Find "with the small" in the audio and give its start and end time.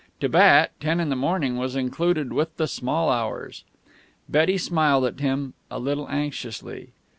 2.33-3.11